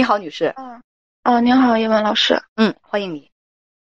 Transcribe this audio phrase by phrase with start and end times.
[0.00, 0.54] 你好，女士。
[0.56, 0.82] 嗯，
[1.24, 2.42] 哦，您好，叶文老师。
[2.56, 3.30] 嗯，欢迎你。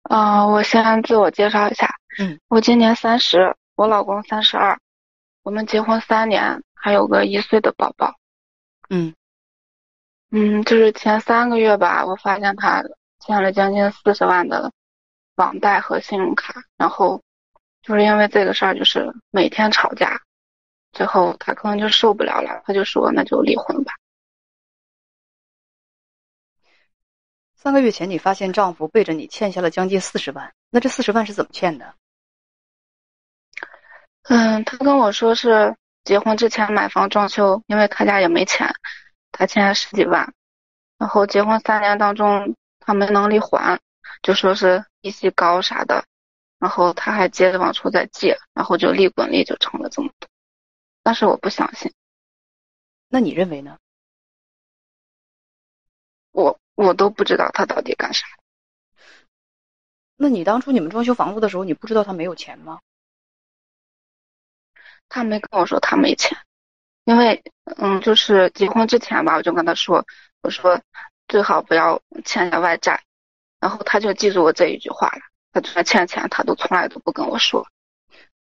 [0.03, 1.93] 啊，我先自我介绍一下。
[2.17, 4.79] 嗯，我今年三十，我老公三十二，
[5.43, 8.13] 我们结婚三年，还有个一岁的宝宝。
[8.89, 9.13] 嗯，
[10.31, 12.81] 嗯，就是前三个月吧，我发现他
[13.19, 14.71] 欠了将近四十万的
[15.35, 17.21] 网贷和信用卡，然后
[17.81, 20.21] 就是因为这个事儿，就是每天吵架，
[20.93, 23.91] 最后他可能就受不了了，他就说那就离婚吧。
[27.65, 31.95] 三个月前，你发现丈夫背着你欠下了将近四十万，那这四十万是怎么欠的？
[34.29, 38.71] 嗯，他跟我说是结婚之前买房装修，因为他家也没钱，
[39.31, 40.31] 他欠十几万，
[40.99, 43.79] 然后结婚三年当中他没能力还，
[44.21, 46.05] 就说是利息高啥的，
[46.59, 50.29] 然后他还接着往出再借，然后就利滚利就成了这么多，
[51.01, 51.91] 但是我不相信。
[53.09, 53.75] 那你认为呢？
[56.75, 56.93] 我。
[56.93, 58.25] 都不知道他到底干啥。
[60.17, 62.79] 那你当初你们装修房子的时候，你不知道他没有钱吗？
[65.09, 66.37] 他没跟我说他没钱，
[67.03, 67.43] 因为
[67.77, 70.05] 嗯，就是结婚之前吧，我就跟他说，
[70.41, 70.81] 我说
[71.27, 73.03] 最好不要欠下外债，
[73.59, 75.19] 然后他就记住我这一句话了。
[75.51, 77.65] 他就算欠钱，他都从来都不跟我说。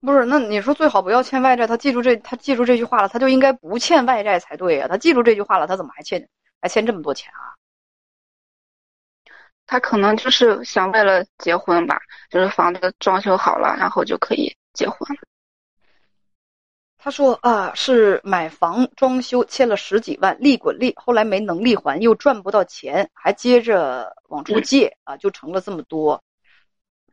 [0.01, 4.87] 不是，那你说最好不要欠外债，他记住这他记住这句话了，他就应该不欠外债才对呀。
[4.89, 6.29] 他记住这句话了，他怎么还欠
[6.61, 7.57] 还欠这么多钱啊？
[9.73, 14.99] 他可能就是想为了结婚吧，就是房子装修好了，然后就可以结婚。
[16.99, 26.23] 他说啊，是买房装修欠了十几万，利滚利，后来没能力还，又赚不到钱，还接着往出借啊，就成了这么多。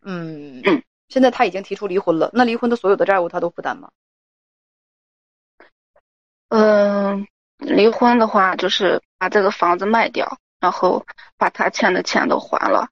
[0.02, 0.62] 嗯，
[1.08, 3.90] 现在他已经提出离婚了，那离婚的所有的债务他都负担吗？
[6.50, 7.26] 嗯，
[7.60, 10.38] 离婚的话就是把这个房子卖掉。
[10.60, 11.06] 然后
[11.38, 12.90] 把他欠的钱都还了，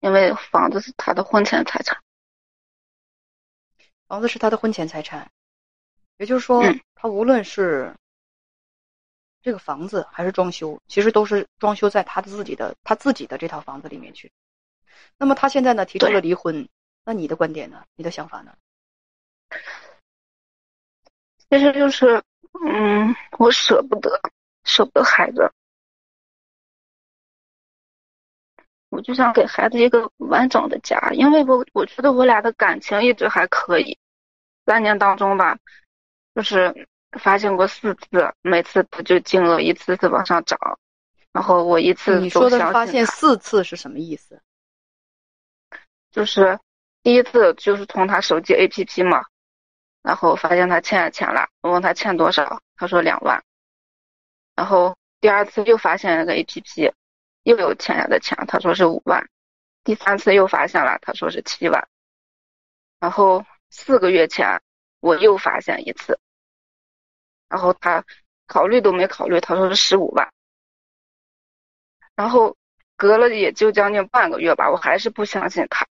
[0.00, 2.02] 因为房子是他的婚前财产。
[4.06, 5.32] 房子是他的婚前财产，
[6.18, 6.62] 也就是说，
[6.94, 7.92] 他无论是
[9.42, 14.30] 这个房子还是装修，其实都是装修在他的自己的他自己的这套房子里面去。
[15.16, 16.68] 那么他现在呢提出了离婚，
[17.04, 17.84] 那你的观点呢？
[17.96, 18.56] 你的想法呢？
[21.50, 22.22] 其实就是，
[22.64, 24.20] 嗯，我舍不得。
[24.66, 25.50] 舍不得孩子，
[28.90, 33.98] 我就想给孩子一个完整的家，因为我我觉得我俩的感情一直还可以。
[34.66, 35.56] 三年当中吧，
[36.34, 36.88] 就是
[37.20, 40.58] 发现过四次，每次不就金额一次次往上涨，
[41.32, 44.42] 然后我一次你说的发现四次是什么意思？
[46.10, 46.58] 就是
[47.02, 49.22] 第一次就是从他手机 APP 嘛，
[50.02, 53.40] 然后发现他欠钱了，我问他欠多少，他说两万。
[54.56, 56.90] 然后第二次又发现了个 A P P，
[57.44, 59.28] 又有欠下的钱，他说是五万。
[59.84, 61.86] 第三次又发现了，他说是七万。
[62.98, 64.60] 然后四个月前
[65.00, 66.18] 我又发现一次，
[67.48, 68.02] 然后他
[68.46, 70.32] 考虑都没考虑，他说是十五万。
[72.14, 72.56] 然后
[72.96, 75.86] 隔了也就将近半个月吧，我还是不相信他。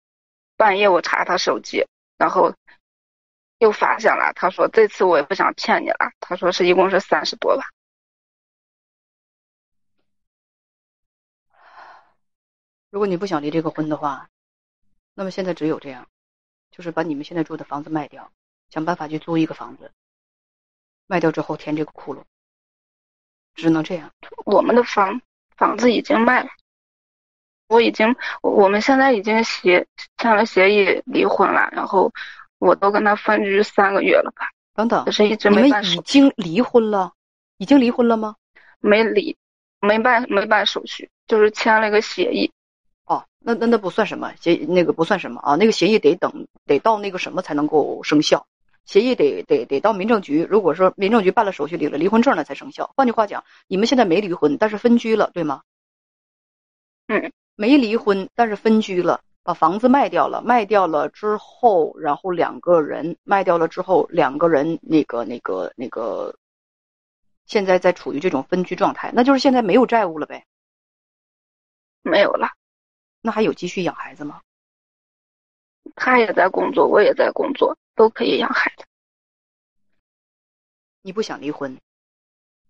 [0.59, 1.87] 半夜我查他手机，
[2.19, 2.55] 然后
[3.59, 7.67] 又发现了，他说这次我也不想骗你了，他说是一共是三十多万。
[12.91, 14.29] 如果你不想离这个婚的话，
[15.15, 16.09] 那么现在只有这样，
[16.71, 18.31] 就是把你们现在住的房子卖掉，
[18.69, 19.93] 想办法去租一个房子。
[21.07, 22.23] 卖掉之后填这个窟窿，
[23.55, 24.11] 只能这样。
[24.45, 25.21] 我们的房
[25.57, 26.49] 房子已经卖了，
[27.69, 29.87] 我已经，我们现在已经协
[30.19, 32.13] 签了协议离婚了，然后
[32.59, 34.51] 我都跟他分居三个月了吧？
[34.75, 37.13] 等等，可是一直没办已经离婚了？
[37.59, 38.37] 已经离婚了吗？
[38.79, 39.37] 没离，
[39.81, 42.53] 没办没办手续，就是签了一个协议。
[43.11, 48.47] 哦，那那那不算什么协那个不算什么啊，那个协议得等得到那个什么才能够生效，
[48.85, 52.93] 协议得得得到民政局，如果说民政局办了手续领了离婚证了才生效。
[52.95, 55.63] 换句话讲，你们现在没离婚，但是分居了，对吗？
[57.09, 66.37] 嗯，没离婚，但是分居了，把房子卖掉了，卖掉了之后，然后两个人卖掉了之后，两个人那个那个那个
[67.45, 70.45] 现在在处于这种分居状态，那就是现在没有债务了呗？
[72.03, 72.51] 没有了。
[73.21, 74.41] 那还有积蓄养孩子吗？
[75.95, 78.85] 他也在工作，我也在工作，都可以养孩子。
[81.03, 81.79] 你不想离婚，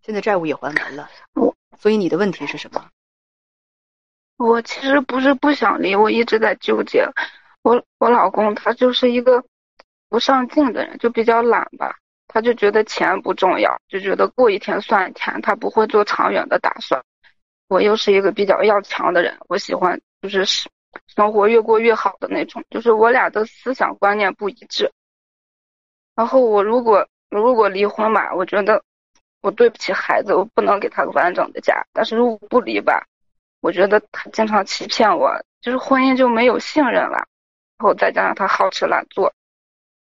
[0.02, 2.88] 现在债务也还完了， 我所以你的问题是什么？
[4.36, 7.06] 我其实不是不想离，我一直在纠结。
[7.62, 9.44] 我我老公他就是一个
[10.08, 11.98] 不上进的人，就比较懒吧。
[12.26, 17.04] 他就觉得钱不重要，就觉得过一天算一天，他不会做长远的打算。
[17.68, 20.44] 我又是一个比较要强的人，我喜欢就是
[21.06, 22.64] 生活越过越好的那种。
[22.70, 24.92] 就是我俩的思想观念不一致。
[26.14, 28.82] 然后我如果如果离婚吧，我觉得
[29.40, 31.86] 我对不起孩子，我不能给他个完整的家。
[31.92, 33.06] 但是如果不离吧，
[33.60, 37.26] 我觉得他经常欺骗我，就是婚姻就没有信任了。
[37.78, 39.32] 然后再加上他好吃懒做，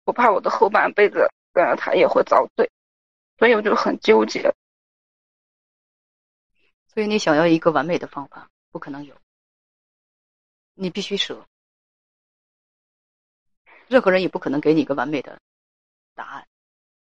[0.04, 2.70] 我怕我的后半辈子跟着他也会遭罪，
[3.38, 4.54] 所以我就很纠结。
[6.86, 9.16] 所以你想要一个完美的方法，不可能有，
[10.74, 11.46] 你必须舍。
[13.86, 15.38] 任何人也不可能给你一个完美的
[16.14, 16.46] 答案，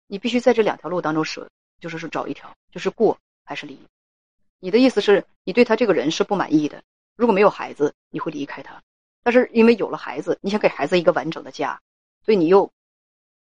[0.06, 3.78] 你必须在这两条路当中舍，就是说找一条，就是过还是离。
[4.60, 6.82] 你的意思是你对他这个人是不满意的，
[7.16, 8.80] 如果没有孩子，你会离开他。
[9.22, 11.80] 但是因为有了孩子，你想给孩子一个完整的家，
[12.24, 12.70] 所以你又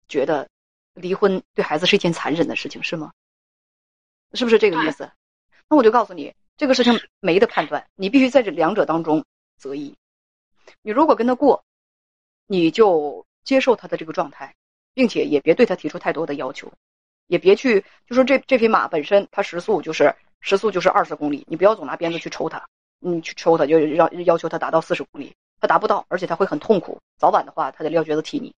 [0.08, 0.48] 觉得
[0.94, 3.12] 离婚对孩子是一件残忍的事情，是吗？
[4.32, 5.10] 是不是这个意思？
[5.68, 9.24] 那我就告诉你，这个事情没得判断，你必须在这两者当中
[9.56, 9.94] 择一。
[10.82, 11.64] 你如果跟他过，
[12.46, 14.54] 你就接受他的这个状态，
[14.94, 16.72] 并且也别对他提出太多的要求，
[17.26, 22.66] 也别去就说这这匹马本身它时速就是时速就是二十公里，你不要总拿鞭子去抽它，
[22.98, 25.34] 你去抽它就让要求它达到四十公里。
[25.60, 27.00] 他达不到，而且他会很痛苦。
[27.18, 28.54] 早晚的话，他得撂蹶子踢你。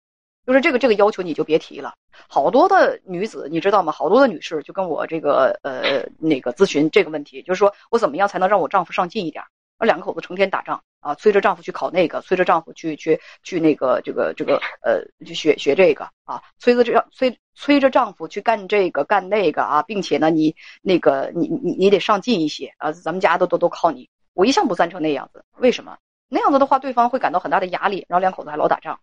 [0.46, 1.94] 就是这个这个要求，你就别提了。
[2.28, 3.90] 好多的女子，你知道吗？
[3.90, 9.42] 好多的女士就跟我这个呃那个咨询这个问题，就是说我怎么样才能让我丈夫上进一点？
[9.80, 24.10] 那两口子成天打仗啊，催着丈夫去考那个，催着丈夫去去去那个这个这个呃去学学这个啊，催着这催催着丈夫去干这个干那个啊，并且呢，你那个你你你得上进一些啊，咱们家都都都靠你。
[24.34, 25.98] 我一向不赞成那样子，为什么？
[26.28, 29.00] 那样子的话，对方会感到很大的压力，然后两口子还老打仗。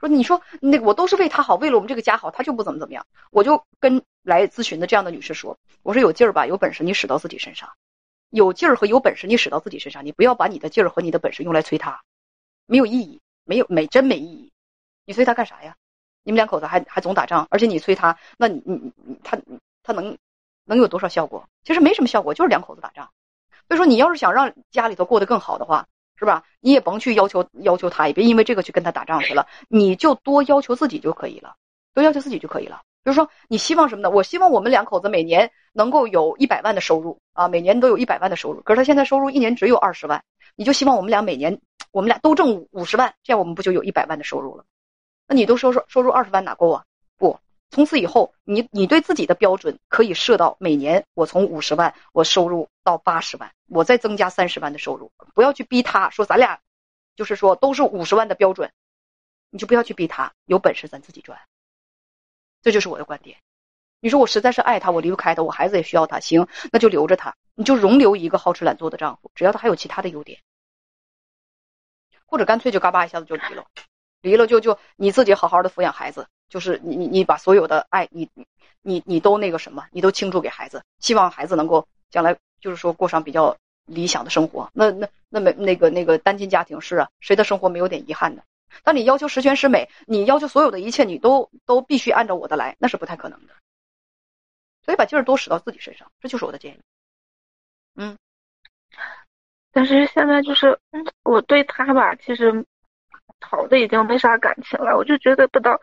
[0.00, 3.06] 说你说那个我都是为他好，为了我们这个家好，他就不怎么怎么样。
[3.30, 7.68] 我就跟来咨询的这样的女士说，我说有劲儿吧，有本事你使到自己身上，
[8.32, 12.02] 有劲儿和有本事你使到自己身上，你不要把你的劲儿和你的本事用来催他，
[12.66, 14.52] 没有意义，没有没真没意义。
[15.04, 15.76] 你催他干啥呀？
[16.24, 19.38] 你们两口子还还总打仗，而且你催他，那你你你他
[19.82, 20.18] 他能
[20.64, 21.48] 能有多少效果？
[21.62, 23.08] 其实没什么效果，就是两口子打仗。
[23.68, 25.86] 所以说，你要是想让家里头过得更好的话。
[26.14, 26.44] 是吧？
[26.60, 29.48] 你也甭去要求要求他，也别因为这个去跟他打仗去了。
[29.66, 31.56] 你就多要求自己就可以了，
[31.94, 32.82] 多要求自己就可以了。
[33.04, 34.10] 比如说，你希望什么呢？
[34.10, 38.60] 我希望我们两口子每年能够有一百万的收入啊，每年都有一百万的收入。
[38.62, 40.22] 可是他现在收入一年只有二十万，
[40.54, 41.60] 你就希望我们俩每年
[41.90, 44.64] 我们俩都挣五十万，这样我们不就有一百万的收入了？
[45.26, 46.84] 那你都收入收入二十万哪够啊？
[47.16, 47.38] 不。
[47.70, 55.10] 从此以后，你你对自己的标准可以设到每年我从五十万我收入到八十万，我再增加三十万的收入。
[55.34, 56.60] 不要去逼他说咱俩，
[57.16, 58.70] 就是说都是五十万的标准，
[59.48, 60.30] 你就不要去逼他。
[60.44, 61.38] 有本事咱自己赚，
[62.62, 63.36] 这就是我的观点。
[64.00, 70.40] 你说我实在是爱他，我离不开他，我孩子也需要他，行，那就留着他，你就容留一个好吃懒做的丈夫，只要他还有其他的优点，
[72.26, 73.66] 或者干脆就嘎巴一下子就离了，
[74.20, 76.26] 离了就就你自己好好的抚养孩子。
[76.48, 78.28] 就是你你你把所有的爱你
[78.82, 84.70] 你你都那个什么，你都倾注给孩子，希望孩子能够将来就是说过上比较理想的生活。
[84.74, 88.42] 那那那没那个那个单亲家庭是啊，谁的生活没有点遗憾的？
[88.82, 93.54] 当你要求十全十美，你要求所有的一切你都都必须按照我的来，那是不太可能的。
[94.84, 96.80] 所以把劲儿多使到自己身上，这就是我的建议。
[97.94, 98.16] 嗯，
[99.70, 100.78] 但是现在就是
[101.22, 102.64] 我对他吧，其实
[103.40, 105.78] 好的已经没啥感情了，我就觉得不知道。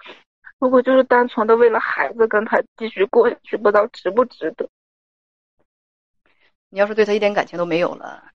[0.58, 4.68] 如果就是单纯的为了孩子跟他继续过下去，不知道值不值得。
[6.68, 8.32] 你要是对他一点感情都没有了，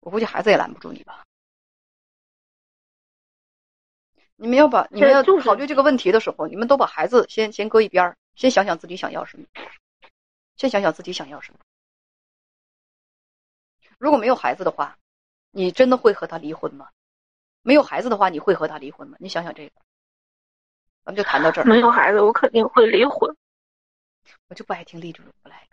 [0.00, 1.26] 我估计孩子也拦不住你吧。
[4.40, 9.46] 你们要把你们要考虑这个问题的时候，你们都把孩子先先搁一边儿，先想想自己想要什么，
[10.54, 11.58] 先想想自己想要什么。
[13.98, 14.96] 如果没有孩子的话，
[15.50, 16.88] 你真的会和他离婚吗？
[17.62, 19.16] 没有孩子的话，你会和他离婚吗？
[19.18, 19.72] 你想想这个。
[21.04, 21.64] 咱们就谈到这儿。
[21.64, 23.36] 没有孩子，我肯定会离婚。
[24.46, 25.67] 我就不爱听励志不来。